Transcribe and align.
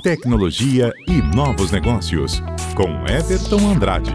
tecnologia 0.00 0.92
e 1.06 1.20
novos 1.36 1.70
negócios, 1.70 2.40
com 2.74 2.88
Everton 3.06 3.70
Andrade. 3.70 4.10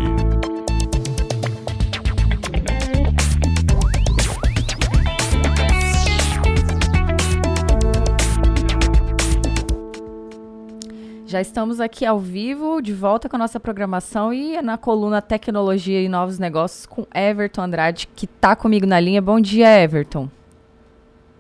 Já 11.28 11.40
estamos 11.40 11.80
aqui 11.80 12.04
ao 12.04 12.20
vivo, 12.20 12.82
de 12.82 12.94
volta 12.94 13.30
com 13.30 13.36
a 13.36 13.40
nossa 13.40 13.60
programação 13.60 14.34
e 14.34 14.60
na 14.64 14.78
coluna 14.78 15.22
Tecnologia 15.22 16.02
e 16.02 16.10
Novos 16.10 16.40
Negócios 16.40 16.88
com 16.88 17.06
Everton 17.14 17.62
Andrade, 17.62 18.08
que 18.16 18.26
está 18.26 18.56
comigo 18.56 18.88
na 18.88 19.00
linha. 19.00 19.22
Bom 19.22 19.40
dia, 19.40 19.68
Everton. 19.84 20.30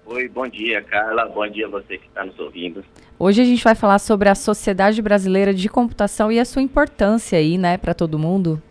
Oi, 0.06 0.30
bom 0.30 0.48
dia, 0.48 0.84
Carla. 0.84 1.26
Bom 1.26 1.48
dia 1.48 1.66
a 1.66 1.70
você 1.70 1.98
que 1.98 2.06
está 2.06 2.24
nos 2.24 2.38
ouvindo. 2.38 2.86
Hoje 3.18 3.42
a 3.42 3.46
gente 3.46 3.64
vai 3.64 3.76
falar 3.76 4.00
sobre 4.00 4.28
a 4.28 4.36
Sociedade 4.36 5.02
Brasileira 5.02 5.54
de 5.54 5.70
Computação 5.70 6.30
e 6.30 6.38
a 6.38 6.44
sua 6.44 6.62
importância 6.62 7.40
aí, 7.40 7.58
né, 7.58 7.78
para 7.78 7.94
todo 7.94 8.20
mundo. 8.20 8.62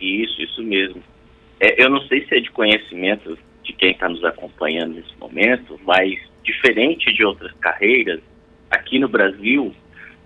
Isso, 0.00 0.40
isso 0.40 0.62
mesmo. 0.62 1.02
É, 1.60 1.82
eu 1.82 1.90
não 1.90 2.00
sei 2.02 2.26
se 2.26 2.34
é 2.34 2.40
de 2.40 2.50
conhecimento 2.50 3.38
de 3.62 3.74
quem 3.74 3.90
está 3.90 4.08
nos 4.08 4.24
acompanhando 4.24 4.94
nesse 4.94 5.14
momento, 5.18 5.78
mas 5.84 6.18
diferente 6.42 7.12
de 7.12 7.24
outras 7.24 7.52
carreiras, 7.60 8.20
aqui 8.70 8.98
no 8.98 9.08
Brasil, 9.08 9.74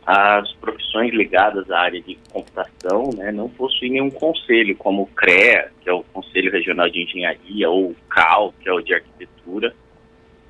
as 0.06 0.52
profissões 0.54 1.12
ligadas 1.12 1.68
à 1.68 1.80
área 1.80 2.00
de 2.00 2.16
computação 2.32 3.10
né, 3.16 3.32
não 3.32 3.48
possuem 3.48 3.90
nenhum 3.90 4.10
conselho, 4.10 4.76
como 4.76 5.02
o 5.02 5.06
CREA, 5.06 5.72
que 5.80 5.90
é 5.90 5.92
o 5.92 6.04
Conselho 6.04 6.52
Regional 6.52 6.88
de 6.88 7.02
Engenharia, 7.02 7.68
ou 7.68 7.90
o 7.90 7.96
CAL, 8.08 8.54
que 8.60 8.68
é 8.68 8.72
o 8.72 8.80
de 8.80 8.94
Arquitetura, 8.94 9.74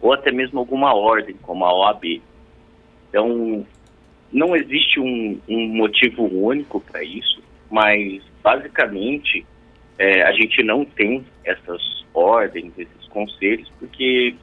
ou 0.00 0.12
até 0.12 0.30
mesmo 0.30 0.58
alguma 0.58 0.94
ordem, 0.94 1.36
como 1.40 1.64
a 1.64 1.74
OAB. 1.74 2.20
Então, 3.10 3.66
não 4.32 4.56
existe 4.56 4.98
um, 4.98 5.38
um 5.48 5.66
motivo 5.68 6.22
único 6.24 6.80
para 6.80 7.02
isso, 7.02 7.42
mas 7.68 8.22
basicamente 8.42 9.44
é, 9.98 10.22
a 10.22 10.32
gente 10.32 10.62
não 10.62 10.84
tem 10.84 11.24
essas 11.44 12.06
ordens, 12.14 12.72
esses 12.78 13.08
conselhos, 13.08 13.68
porque 13.78 14.34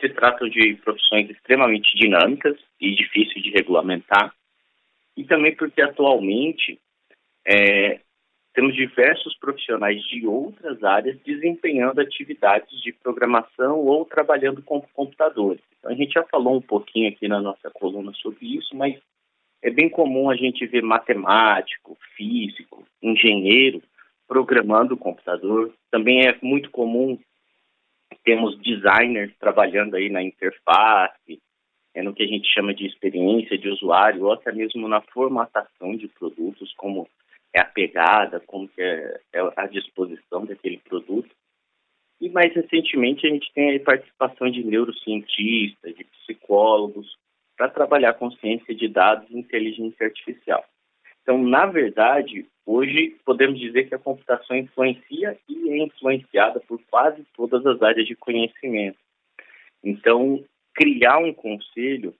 se 0.00 0.08
tratam 0.10 0.48
de 0.48 0.74
profissões 0.84 1.28
extremamente 1.28 1.96
dinâmicas 1.96 2.56
e 2.80 2.94
difíceis 2.94 3.42
de 3.42 3.50
regulamentar, 3.50 4.32
e 5.16 5.24
também 5.24 5.54
porque 5.56 5.82
atualmente 5.82 6.78
é, 7.44 8.00
temos 8.54 8.74
diversos 8.74 9.36
profissionais 9.38 10.02
de 10.04 10.26
outras 10.26 10.82
áreas 10.82 11.18
desempenhando 11.24 12.00
atividades 12.00 12.80
de 12.80 12.92
programação 12.92 13.78
ou 13.78 14.04
trabalhando 14.04 14.62
com 14.62 14.80
computadores. 14.92 15.62
Então, 15.78 15.90
a 15.90 15.94
gente 15.94 16.12
já 16.12 16.24
falou 16.24 16.56
um 16.56 16.62
pouquinho 16.62 17.08
aqui 17.08 17.28
na 17.28 17.40
nossa 17.40 17.70
coluna 17.70 18.12
sobre 18.14 18.56
isso, 18.56 18.74
mas 18.74 18.98
é 19.62 19.70
bem 19.70 19.88
comum 19.88 20.30
a 20.30 20.36
gente 20.36 20.66
ver 20.66 20.82
matemático, 20.82 21.96
físico, 22.16 22.84
engenheiro 23.02 23.82
programando 24.26 24.94
o 24.94 24.98
computador. 24.98 25.72
Também 25.90 26.26
é 26.26 26.36
muito 26.42 26.70
comum 26.70 27.18
temos 28.24 28.58
designers 28.58 29.32
trabalhando 29.38 29.96
aí 29.96 30.10
na 30.10 30.22
interface, 30.22 31.40
é 31.94 32.02
no 32.02 32.12
que 32.12 32.22
a 32.22 32.26
gente 32.26 32.46
chama 32.52 32.74
de 32.74 32.86
experiência 32.86 33.56
de 33.56 33.68
usuário, 33.68 34.24
ou 34.24 34.32
até 34.32 34.52
mesmo 34.52 34.86
na 34.86 35.00
formatação 35.00 35.96
de 35.96 36.08
produtos, 36.08 36.72
como 36.76 37.08
é 37.54 37.60
a 37.60 37.64
pegada, 37.64 38.40
como 38.40 38.68
é, 38.78 39.20
é 39.32 39.40
a 39.56 39.66
disposição 39.66 40.44
daquele 40.44 40.78
produto. 40.78 41.30
E 42.20 42.28
mais 42.28 42.52
recentemente 42.54 43.26
a 43.26 43.30
gente 43.30 43.52
tem 43.52 43.76
a 43.76 43.80
participação 43.80 44.50
de 44.50 44.64
neurocientistas, 44.64 45.94
de 45.94 46.04
psicólogos, 46.04 47.16
para 47.56 47.68
trabalhar 47.68 48.14
com 48.14 48.30
ciência 48.32 48.74
de 48.74 48.88
dados 48.88 49.28
e 49.30 49.38
inteligência 49.38 50.06
artificial. 50.06 50.64
Então, 51.22 51.36
na 51.42 51.66
verdade, 51.66 52.46
hoje 52.64 53.16
podemos 53.24 53.58
dizer 53.58 53.88
que 53.88 53.94
a 53.94 53.98
computação 53.98 54.56
influencia 54.56 55.36
e 55.48 55.70
é 55.70 55.78
influenciada 55.78 56.60
por 56.60 56.80
quase 56.88 57.24
todas 57.36 57.66
as 57.66 57.82
áreas 57.82 58.06
de 58.06 58.14
conhecimento. 58.14 58.98
Então, 59.84 60.42
criar 60.74 61.18
um 61.18 61.34
conselho 61.34 62.14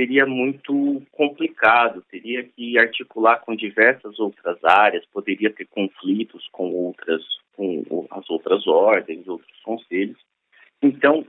seria 0.00 0.24
muito 0.24 1.02
complicado, 1.12 2.02
teria 2.10 2.42
que 2.42 2.78
articular 2.78 3.36
com 3.40 3.54
diversas 3.54 4.18
outras 4.18 4.56
áreas, 4.64 5.04
poderia 5.12 5.52
ter 5.52 5.66
conflitos 5.66 6.48
com 6.52 6.72
outras, 6.72 7.22
com 7.52 8.06
as 8.10 8.30
outras 8.30 8.66
ordens, 8.66 9.28
outros 9.28 9.60
conselhos. 9.62 10.16
Então, 10.82 11.26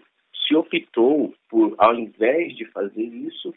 se 0.48 0.56
optou 0.56 1.34
por, 1.50 1.76
ao 1.78 1.96
invés 1.96 2.56
de 2.56 2.64
fazer 2.68 3.04
isso, 3.04 3.54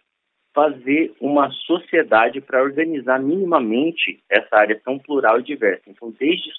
fazer 0.52 1.14
uma 1.20 1.48
sociedade 1.52 2.41
para 2.41 2.62
organizar 2.62 3.20
minimamente 3.20 4.20
essa 4.28 4.56
área 4.56 4.81
tão 4.84 4.98
plural 4.98 5.38
e 5.38 5.44
diversa. 5.44 5.84
Então, 5.86 6.12
desde 6.19 6.50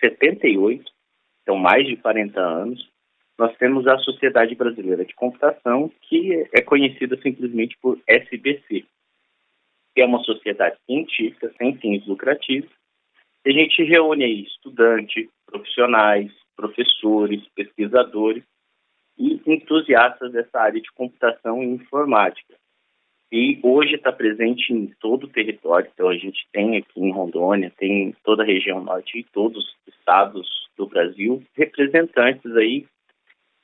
78, 0.00 0.90
então 1.42 1.56
mais 1.56 1.86
de 1.86 1.96
40 1.96 2.40
anos, 2.40 2.91
nós 3.42 3.56
temos 3.56 3.88
a 3.88 3.98
Sociedade 3.98 4.54
Brasileira 4.54 5.04
de 5.04 5.16
Computação, 5.16 5.90
que 6.02 6.48
é 6.52 6.62
conhecida 6.62 7.20
simplesmente 7.20 7.76
por 7.82 7.98
SBC, 8.06 8.84
que 9.92 10.00
é 10.00 10.06
uma 10.06 10.22
sociedade 10.22 10.76
científica 10.86 11.52
sem 11.58 11.76
fins 11.78 12.06
lucrativos. 12.06 12.70
E 13.44 13.50
a 13.50 13.52
gente 13.52 13.82
reúne 13.82 14.22
aí 14.22 14.42
estudantes, 14.44 15.28
profissionais, 15.44 16.30
professores, 16.54 17.42
pesquisadores 17.52 18.44
e 19.18 19.40
entusiastas 19.44 20.30
dessa 20.30 20.60
área 20.60 20.80
de 20.80 20.92
computação 20.92 21.64
e 21.64 21.66
informática. 21.66 22.54
E 23.32 23.58
hoje 23.60 23.96
está 23.96 24.12
presente 24.12 24.72
em 24.72 24.86
todo 25.00 25.24
o 25.24 25.28
território, 25.28 25.90
então 25.92 26.08
a 26.08 26.16
gente 26.16 26.46
tem 26.52 26.76
aqui 26.76 27.00
em 27.00 27.10
Rondônia, 27.10 27.72
tem 27.76 28.04
em 28.04 28.12
toda 28.22 28.44
a 28.44 28.46
região 28.46 28.84
norte 28.84 29.18
e 29.18 29.24
todos 29.24 29.64
os 29.64 29.94
estados 29.94 30.48
do 30.76 30.86
Brasil 30.86 31.42
representantes 31.56 32.54
aí 32.54 32.86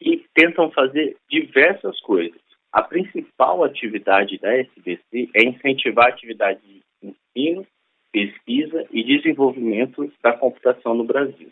e 0.01 0.25
tentam 0.35 0.71
fazer 0.71 1.17
diversas 1.29 2.01
coisas. 2.01 2.41
A 2.73 2.83
principal 2.83 3.65
atividade 3.65 4.39
da 4.39 4.55
SBC 4.55 5.31
é 5.35 5.45
incentivar 5.45 6.07
a 6.07 6.11
atividade 6.11 6.61
de 6.63 6.83
ensino, 7.03 7.67
pesquisa 8.13 8.87
e 8.91 9.03
desenvolvimento 9.03 10.13
da 10.23 10.33
computação 10.33 10.95
no 10.95 11.05
Brasil. 11.05 11.51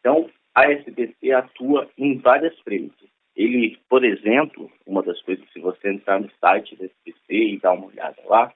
Então, 0.00 0.30
a 0.54 0.70
SBC 0.70 1.32
atua 1.32 1.88
em 1.98 2.18
várias 2.18 2.58
frentes. 2.60 3.08
Ele, 3.34 3.78
por 3.88 4.04
exemplo, 4.04 4.70
uma 4.86 5.02
das 5.02 5.20
coisas, 5.22 5.44
se 5.52 5.58
você 5.58 5.90
entrar 5.90 6.20
no 6.20 6.30
site 6.40 6.76
da 6.76 6.84
SBC 6.84 7.24
e 7.30 7.58
dar 7.58 7.72
uma 7.72 7.86
olhada 7.86 8.22
lá, 8.26 8.52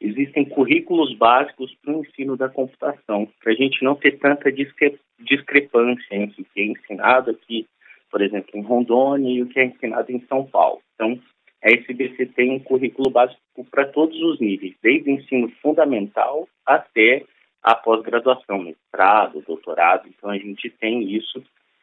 existem 0.00 0.44
currículos 0.44 1.14
básicos 1.14 1.74
para 1.76 1.92
o 1.92 2.04
ensino 2.04 2.36
da 2.36 2.48
computação, 2.48 3.28
para 3.40 3.52
a 3.52 3.54
gente 3.54 3.84
não 3.84 3.94
ter 3.94 4.18
tanta 4.18 4.50
discrepância 4.50 6.16
entre 6.16 6.42
o 6.42 6.44
que 6.44 6.60
é 6.60 6.64
ensinado 6.64 7.30
aqui 7.30 7.66
por 8.10 8.22
exemplo, 8.22 8.50
em 8.54 8.62
Rondônia 8.62 9.30
e 9.30 9.42
o 9.42 9.48
que 9.48 9.60
é 9.60 9.64
ensinado 9.64 10.10
em 10.10 10.20
São 10.26 10.46
Paulo. 10.46 10.80
Então, 10.94 11.18
a 11.62 11.70
SBC 11.70 12.26
tem 12.26 12.52
um 12.52 12.60
currículo 12.60 13.10
básico 13.10 13.40
para 13.70 13.86
todos 13.86 14.20
os 14.20 14.40
níveis, 14.40 14.74
desde 14.82 15.10
ensino 15.10 15.48
fundamental 15.60 16.48
até 16.64 17.24
a 17.62 17.74
pós-graduação, 17.74 18.58
mestrado, 18.58 19.42
doutorado. 19.46 20.08
Então, 20.08 20.30
a 20.30 20.38
gente 20.38 20.70
tem 20.70 21.02
isso 21.14 21.42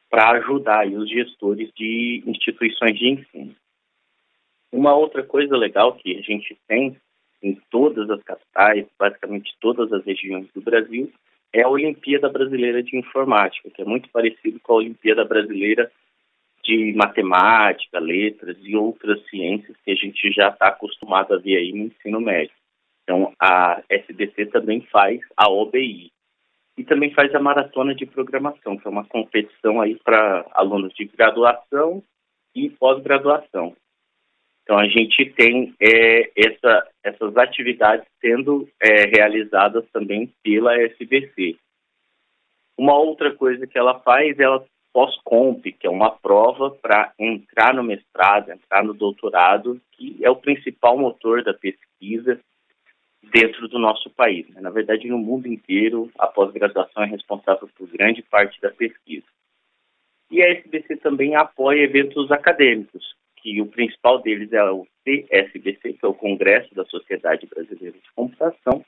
para 0.09 0.31
ajudar 0.31 0.87
os 0.87 1.09
gestores 1.09 1.69
de 1.75 2.23
instituições 2.25 2.97
de 2.97 3.09
ensino. 3.09 3.55
Uma 4.71 4.95
outra 4.95 5.23
coisa 5.23 5.55
legal 5.57 5.93
que 5.95 6.17
a 6.17 6.21
gente 6.21 6.57
tem 6.67 6.95
em 7.43 7.55
todas 7.69 8.09
as 8.09 8.23
capitais, 8.23 8.85
basicamente 8.97 9.55
todas 9.59 9.91
as 9.91 10.03
regiões 10.05 10.47
do 10.53 10.61
Brasil, 10.61 11.11
é 11.53 11.61
a 11.61 11.69
Olimpíada 11.69 12.27
Brasileira 12.27 12.81
de 12.81 12.97
Informática, 12.97 13.69
que 13.69 13.81
é 13.81 13.85
muito 13.85 14.09
parecido 14.09 14.59
com 14.61 14.73
a 14.73 14.77
Olimpíada 14.77 15.23
Brasileira 15.23 15.91
de 16.65 16.93
matemática, 16.93 17.99
letras 17.99 18.57
e 18.61 18.75
outras 18.75 19.23
ciências 19.29 19.77
que 19.85 19.91
a 19.91 19.95
gente 19.95 20.31
já 20.31 20.49
está 20.49 20.69
acostumado 20.69 21.33
a 21.33 21.37
ver 21.37 21.57
aí 21.57 21.71
no 21.71 21.85
ensino 21.85 22.19
médio. 22.19 22.53
Então, 23.03 23.31
a 23.39 23.83
SDC 23.87 24.47
também 24.47 24.81
faz 24.91 25.21
a 25.37 25.47
OBI 25.47 26.11
e 26.75 26.83
também 26.83 27.13
faz 27.13 27.33
a 27.35 27.39
maratona 27.39 27.93
de 27.93 28.05
programação, 28.05 28.77
que 28.77 28.87
é 28.87 28.89
uma 28.89 29.05
competição 29.05 29.79
aí 29.79 29.95
para 30.03 30.45
alunos 30.53 30.91
de 30.95 31.05
graduação 31.05 32.03
e 32.55 32.69
pós-graduação. 32.71 33.75
Então, 34.63 34.79
a 34.79 34.87
gente 34.87 35.25
tem 35.33 35.75
é, 35.79 36.31
essa, 36.35 36.87
essas 37.03 37.37
atividades 37.37 38.07
sendo 38.19 38.67
é, 38.81 39.05
realizadas 39.05 39.85
também 39.91 40.33
pela 40.43 40.75
SBC. 40.75 41.55
Uma 42.75 42.97
outra 42.97 43.33
coisa 43.35 43.67
que 43.67 43.77
ela 43.77 43.99
faz, 43.99 44.39
ela 44.39 44.65
pós-comp, 44.95 45.61
que 45.73 45.85
é 45.85 45.89
uma 45.89 46.09
prova 46.09 46.71
para 46.71 47.11
entrar 47.19 47.73
no 47.73 47.83
mestrado, 47.83 48.49
entrar 48.49 48.81
no 48.81 48.93
doutorado, 48.93 49.81
que 49.91 50.17
é 50.21 50.29
o 50.29 50.37
principal 50.37 50.97
motor 50.97 51.43
da 51.43 51.53
pesquisa 51.53 52.39
dentro 53.21 53.67
do 53.67 53.77
nosso 53.77 54.09
país. 54.11 54.47
Né? 54.51 54.61
Na 54.61 54.69
verdade, 54.69 55.05
no 55.09 55.17
mundo 55.17 55.47
inteiro, 55.47 56.09
a 56.17 56.27
pós-graduação 56.27 57.03
é 57.03 57.07
responsável 57.07 57.67
por 57.75 57.89
grande 57.89 58.21
parte 58.21 58.61
da 58.61 58.69
pesquisa. 58.69 59.25
E 60.31 60.41
a 60.41 60.49
SBC 60.53 60.95
também 60.97 61.35
apoia 61.35 61.83
eventos 61.83 62.31
acadêmicos, 62.31 63.03
que 63.35 63.61
o 63.61 63.65
principal 63.65 64.21
deles 64.21 64.53
é 64.53 64.63
o 64.63 64.87
CSBC, 65.03 65.91
que 65.91 66.05
é 66.05 66.07
o 66.07 66.13
Congresso 66.13 66.73
da 66.73 66.85
Sociedade 66.85 67.45
Brasileira 67.47 67.97
de 67.97 68.13
Computação, 68.15 68.85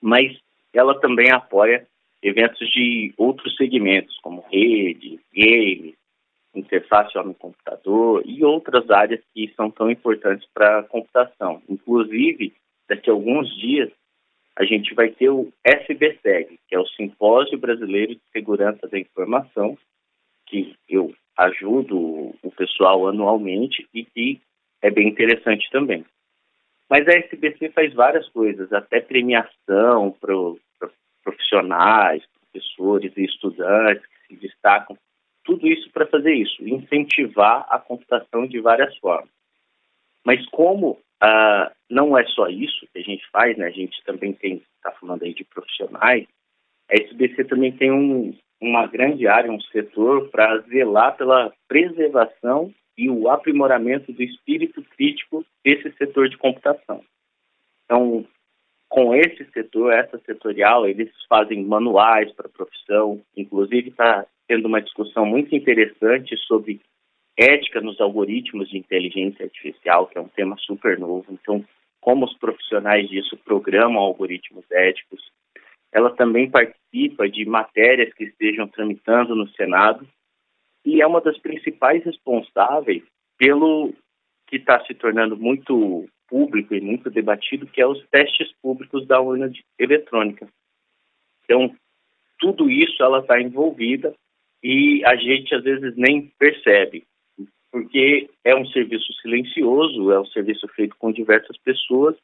mas 0.00 0.38
ela 0.72 1.00
também 1.00 1.32
apoia 1.32 1.84
eventos 2.24 2.66
de 2.70 3.12
outros 3.18 3.54
segmentos, 3.54 4.18
como 4.22 4.44
rede, 4.50 5.20
games, 5.32 5.94
interface 6.54 7.16
homem-computador 7.18 8.22
e 8.24 8.42
outras 8.42 8.90
áreas 8.90 9.20
que 9.34 9.52
são 9.54 9.70
tão 9.70 9.90
importantes 9.90 10.48
para 10.54 10.78
a 10.78 10.82
computação. 10.84 11.62
Inclusive, 11.68 12.54
daqui 12.88 13.10
a 13.10 13.12
alguns 13.12 13.54
dias, 13.56 13.90
a 14.56 14.64
gente 14.64 14.94
vai 14.94 15.10
ter 15.10 15.28
o 15.28 15.52
SBSEG, 15.62 16.58
que 16.66 16.74
é 16.74 16.78
o 16.78 16.86
Simpósio 16.86 17.58
Brasileiro 17.58 18.14
de 18.14 18.22
Segurança 18.32 18.88
da 18.88 18.98
Informação, 18.98 19.76
que 20.46 20.74
eu 20.88 21.12
ajudo 21.36 22.34
o 22.42 22.50
pessoal 22.56 23.08
anualmente 23.08 23.86
e 23.92 24.04
que 24.04 24.40
é 24.80 24.90
bem 24.90 25.08
interessante 25.08 25.68
também. 25.70 26.04
Mas 26.88 27.06
a 27.08 27.18
SBC 27.18 27.70
faz 27.70 27.92
várias 27.92 28.28
coisas, 28.28 28.72
até 28.72 29.00
premiação 29.00 30.14
para 30.20 30.34
profissionais, 31.24 32.22
professores 32.52 33.12
e 33.16 33.24
estudantes 33.24 34.04
que 34.06 34.34
se 34.34 34.40
destacam 34.40 34.96
tudo 35.44 35.66
isso 35.66 35.90
para 35.90 36.06
fazer 36.06 36.32
isso, 36.32 36.66
incentivar 36.66 37.66
a 37.68 37.78
computação 37.78 38.46
de 38.46 38.60
várias 38.60 38.96
formas. 38.98 39.28
Mas 40.24 40.44
como 40.50 40.98
ah, 41.20 41.72
não 41.90 42.16
é 42.16 42.24
só 42.26 42.48
isso 42.48 42.86
que 42.92 42.98
a 42.98 43.02
gente 43.02 43.26
faz, 43.30 43.56
né? 43.56 43.66
A 43.66 43.70
gente 43.70 44.02
também 44.04 44.32
tem, 44.32 44.62
está 44.76 44.90
falando 44.92 45.22
aí 45.22 45.34
de 45.34 45.44
profissionais, 45.44 46.26
a 46.90 46.94
SBC 46.94 47.44
também 47.44 47.72
tem 47.72 47.90
um, 47.90 48.36
uma 48.60 48.86
grande 48.86 49.26
área, 49.26 49.50
um 49.50 49.60
setor 49.60 50.28
para 50.30 50.58
zelar 50.62 51.16
pela 51.16 51.52
preservação 51.68 52.72
e 52.96 53.10
o 53.10 53.28
aprimoramento 53.28 54.12
do 54.12 54.22
espírito 54.22 54.82
crítico 54.96 55.44
desse 55.64 55.90
setor 55.96 56.28
de 56.28 56.36
computação. 56.36 57.02
Então, 57.84 58.26
com 58.94 59.12
esse 59.12 59.44
setor, 59.50 59.92
essa 59.92 60.16
setorial, 60.18 60.86
eles 60.86 61.10
fazem 61.28 61.64
manuais 61.64 62.30
para 62.30 62.46
a 62.46 62.48
profissão, 62.50 63.20
inclusive 63.36 63.88
está 63.88 64.24
tendo 64.46 64.66
uma 64.66 64.80
discussão 64.80 65.26
muito 65.26 65.52
interessante 65.52 66.36
sobre 66.46 66.80
ética 67.36 67.80
nos 67.80 68.00
algoritmos 68.00 68.68
de 68.70 68.78
inteligência 68.78 69.46
artificial, 69.46 70.06
que 70.06 70.16
é 70.16 70.20
um 70.20 70.28
tema 70.28 70.56
super 70.58 70.96
novo. 70.96 71.24
Então, 71.28 71.64
como 72.00 72.24
os 72.24 72.38
profissionais 72.38 73.08
disso 73.08 73.36
programam 73.38 74.00
algoritmos 74.00 74.64
éticos. 74.70 75.20
Ela 75.92 76.14
também 76.14 76.48
participa 76.48 77.28
de 77.28 77.44
matérias 77.44 78.14
que 78.14 78.24
estejam 78.24 78.68
tramitando 78.68 79.34
no 79.34 79.48
Senado 79.48 80.06
e 80.84 81.02
é 81.02 81.06
uma 81.06 81.20
das 81.20 81.36
principais 81.38 82.04
responsáveis 82.04 83.02
pelo 83.36 83.92
que 84.46 84.56
está 84.56 84.84
se 84.84 84.94
tornando 84.94 85.36
muito 85.36 86.08
público 86.34 86.74
e 86.74 86.80
muito 86.80 87.08
debatido, 87.10 87.64
que 87.64 87.80
é 87.80 87.86
os 87.86 88.04
testes 88.10 88.50
públicos 88.60 89.06
da 89.06 89.20
urna 89.20 89.52
eletrônica. 89.78 90.48
Então, 91.44 91.72
tudo 92.40 92.68
isso 92.68 93.00
ela 93.04 93.20
está 93.20 93.40
envolvida 93.40 94.12
e 94.60 95.00
a 95.04 95.14
gente 95.14 95.54
às 95.54 95.62
vezes 95.62 95.94
nem 95.96 96.32
percebe, 96.36 97.04
porque 97.70 98.28
é 98.44 98.52
um 98.52 98.66
serviço 98.66 99.12
silencioso, 99.22 100.10
é 100.10 100.18
um 100.18 100.26
serviço 100.26 100.66
feito 100.74 100.96
com 100.98 101.12
diversas 101.12 101.56
pessoas 101.58 102.16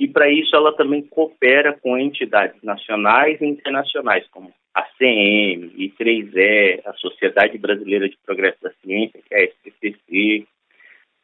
e 0.00 0.08
para 0.08 0.30
isso 0.30 0.56
ela 0.56 0.72
também 0.72 1.02
coopera 1.02 1.78
com 1.78 1.98
entidades 1.98 2.62
nacionais 2.62 3.38
e 3.38 3.44
internacionais, 3.44 4.26
como 4.28 4.50
a 4.74 4.82
CM, 4.96 5.68
I3E, 5.76 6.80
a 6.86 6.94
Sociedade 6.94 7.58
Brasileira 7.58 8.08
de 8.08 8.16
Progresso 8.24 8.62
da 8.62 8.72
Ciência, 8.82 9.20
que 9.28 9.34
é 9.34 9.40
a 9.40 9.44
SPCC, 9.44 10.46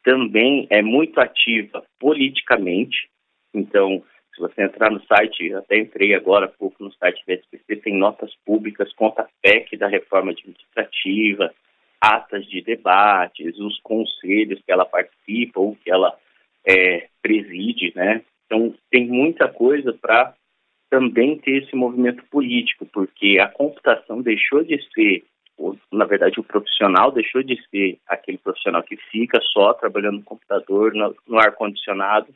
também 0.09 0.65
é 0.71 0.81
muito 0.81 1.19
ativa 1.19 1.83
politicamente, 1.99 3.07
então 3.53 4.03
se 4.33 4.41
você 4.41 4.63
entrar 4.63 4.89
no 4.89 4.99
site, 5.05 5.53
até 5.53 5.77
entrei 5.77 6.15
agora 6.15 6.45
há 6.45 6.49
pouco 6.49 6.83
no 6.83 6.91
site 6.93 7.23
da 7.27 7.35
SPC, 7.35 7.75
tem 7.75 7.93
notas 7.93 8.33
públicas, 8.43 8.91
conta 8.93 9.29
PEC 9.43 9.77
da 9.77 9.87
reforma 9.87 10.31
administrativa, 10.31 11.53
atas 12.01 12.43
de 12.47 12.59
debates, 12.61 13.59
os 13.59 13.79
conselhos 13.81 14.59
que 14.65 14.71
ela 14.71 14.85
participa 14.85 15.59
ou 15.59 15.75
que 15.75 15.91
ela 15.91 16.17
é, 16.65 17.07
preside, 17.21 17.93
né? 17.95 18.23
Então, 18.47 18.73
tem 18.89 19.05
muita 19.05 19.47
coisa 19.47 19.93
para 19.93 20.33
também 20.89 21.37
ter 21.37 21.63
esse 21.63 21.75
movimento 21.75 22.23
político, 22.31 22.87
porque 22.87 23.37
a 23.39 23.47
computação 23.47 24.23
deixou 24.23 24.63
de 24.63 24.81
ser, 24.91 25.23
na 25.91 26.05
verdade, 26.05 26.39
o 26.39 26.43
profissional 26.43 27.11
deixou 27.11 27.43
de 27.43 27.59
ser 27.69 27.99
aquele 28.07 28.37
profissional 28.37 28.83
que 28.83 28.95
fica 29.11 29.39
só 29.53 29.73
trabalhando 29.73 30.17
no 30.17 30.23
computador, 30.23 30.93
no, 30.93 31.15
no 31.27 31.37
ar-condicionado, 31.37 32.33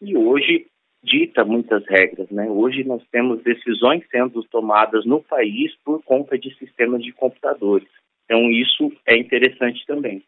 e 0.00 0.16
hoje 0.16 0.66
dita 1.02 1.44
muitas 1.44 1.84
regras, 1.86 2.28
né? 2.30 2.48
Hoje 2.50 2.84
nós 2.84 3.02
temos 3.10 3.42
decisões 3.42 4.04
sendo 4.10 4.42
tomadas 4.44 5.04
no 5.06 5.22
país 5.22 5.74
por 5.84 6.02
conta 6.02 6.38
de 6.38 6.54
sistemas 6.56 7.02
de 7.02 7.12
computadores. 7.12 7.88
Então 8.24 8.50
isso 8.50 8.92
é 9.06 9.16
interessante 9.16 9.84
também. 9.86 10.22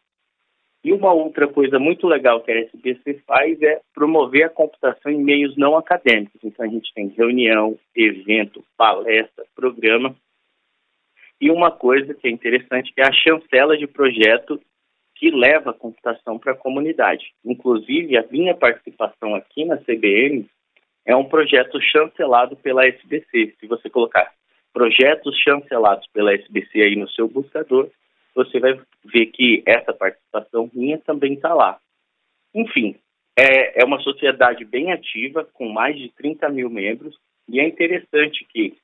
E 0.83 0.91
uma 0.91 1.13
outra 1.13 1.47
coisa 1.47 1.77
muito 1.77 2.07
legal 2.07 2.41
que 2.41 2.51
a 2.51 2.59
SBC 2.61 3.21
faz 3.27 3.61
é 3.61 3.79
promover 3.93 4.45
a 4.45 4.49
computação 4.49 5.11
em 5.11 5.23
meios 5.23 5.55
não 5.55 5.77
acadêmicos. 5.77 6.41
Então 6.43 6.65
a 6.65 6.69
gente 6.69 6.91
tem 6.93 7.07
reunião, 7.09 7.77
evento, 7.95 8.63
palestra, 8.75 9.45
programa. 9.55 10.15
E 11.41 11.49
uma 11.49 11.71
coisa 11.71 12.13
que 12.13 12.27
é 12.27 12.31
interessante 12.31 12.93
é 12.95 13.01
a 13.01 13.11
chancela 13.11 13.75
de 13.75 13.87
projeto 13.87 14.61
que 15.15 15.31
leva 15.31 15.71
a 15.71 15.73
computação 15.73 16.37
para 16.37 16.51
a 16.51 16.57
comunidade. 16.57 17.33
Inclusive, 17.43 18.15
a 18.15 18.25
minha 18.29 18.53
participação 18.53 19.33
aqui 19.33 19.65
na 19.65 19.77
CBN 19.77 20.47
é 21.03 21.15
um 21.15 21.25
projeto 21.25 21.81
chancelado 21.81 22.55
pela 22.55 22.85
SBC. 22.85 23.55
Se 23.59 23.65
você 23.65 23.89
colocar 23.89 24.31
projetos 24.71 25.35
chancelados 25.39 26.07
pela 26.13 26.33
SBC 26.33 26.81
aí 26.81 26.95
no 26.95 27.09
seu 27.09 27.27
buscador, 27.27 27.89
você 28.35 28.59
vai 28.59 28.79
ver 29.05 29.25
que 29.27 29.63
essa 29.65 29.91
participação 29.93 30.69
minha 30.71 30.99
também 30.99 31.33
está 31.33 31.53
lá. 31.55 31.79
Enfim, 32.53 32.95
é, 33.37 33.81
é 33.81 33.85
uma 33.85 33.99
sociedade 33.99 34.63
bem 34.63 34.91
ativa, 34.91 35.43
com 35.53 35.67
mais 35.69 35.97
de 35.97 36.09
30 36.09 36.49
mil 36.49 36.69
membros, 36.69 37.17
e 37.49 37.59
é 37.59 37.67
interessante 37.67 38.45
que 38.45 38.77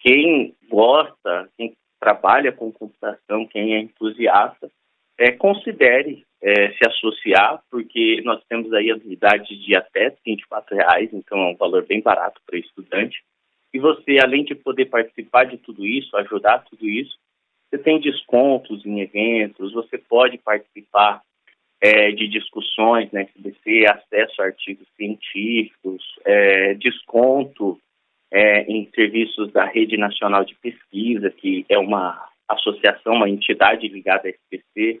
quem 0.00 0.54
gosta, 0.70 1.48
quem 1.56 1.74
trabalha 1.98 2.52
com 2.52 2.72
computação, 2.72 3.46
quem 3.46 3.74
é 3.74 3.80
entusiasta, 3.80 4.70
é, 5.18 5.32
considere 5.32 6.24
é, 6.40 6.72
se 6.72 6.88
associar, 6.88 7.60
porque 7.70 8.22
nós 8.24 8.42
temos 8.48 8.72
aí 8.72 8.90
anuidade 8.90 9.56
de 9.56 9.74
até 9.74 10.14
24 10.24 10.76
reais, 10.76 11.10
então 11.12 11.38
é 11.38 11.50
um 11.50 11.56
valor 11.56 11.84
bem 11.86 12.00
barato 12.00 12.40
para 12.46 12.58
estudante. 12.58 13.22
E 13.74 13.78
você, 13.78 14.18
além 14.22 14.44
de 14.44 14.54
poder 14.54 14.86
participar 14.86 15.44
de 15.44 15.58
tudo 15.58 15.84
isso, 15.84 16.16
ajudar 16.16 16.64
tudo 16.70 16.88
isso, 16.88 17.16
você 17.68 17.78
tem 17.78 18.00
descontos 18.00 18.86
em 18.86 19.00
eventos, 19.00 19.72
você 19.72 19.98
pode 19.98 20.38
participar 20.38 21.20
é, 21.80 22.10
de 22.12 22.28
discussões 22.28 23.10
na 23.12 23.22
SBC, 23.22 23.86
acesso 23.88 24.40
a 24.40 24.46
artigos 24.46 24.88
científicos, 24.96 26.02
é, 26.24 26.74
desconto 26.74 27.78
é, 28.32 28.62
em 28.62 28.88
serviços 28.94 29.52
da 29.52 29.64
Rede 29.64 29.96
Nacional 29.96 30.44
de 30.44 30.54
Pesquisa, 30.56 31.30
que 31.30 31.64
é 31.68 31.78
uma 31.78 32.28
associação, 32.48 33.14
uma 33.14 33.28
entidade 33.28 33.88
ligada 33.88 34.28
à 34.28 34.30
SBC. 34.30 35.00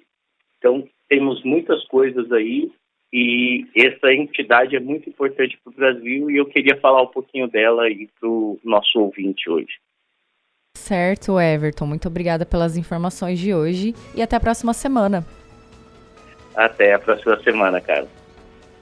Então, 0.58 0.88
temos 1.08 1.42
muitas 1.42 1.84
coisas 1.86 2.30
aí 2.32 2.70
e 3.12 3.66
essa 3.74 4.12
entidade 4.12 4.76
é 4.76 4.80
muito 4.80 5.08
importante 5.08 5.58
para 5.62 5.72
o 5.72 5.74
Brasil 5.74 6.30
e 6.30 6.36
eu 6.36 6.46
queria 6.46 6.78
falar 6.78 7.02
um 7.02 7.06
pouquinho 7.06 7.48
dela 7.48 7.88
e 7.88 8.08
para 8.20 8.28
o 8.28 8.58
nosso 8.62 8.98
ouvinte 9.00 9.48
hoje. 9.48 9.78
Certo, 10.76 11.40
Everton. 11.40 11.86
Muito 11.86 12.08
obrigada 12.08 12.44
pelas 12.44 12.76
informações 12.76 13.38
de 13.38 13.54
hoje 13.54 13.94
e 14.14 14.22
até 14.22 14.36
a 14.36 14.40
próxima 14.40 14.74
semana. 14.74 15.24
Até 16.54 16.94
a 16.94 16.98
próxima 16.98 17.40
semana, 17.42 17.80
Carlos. 17.80 18.17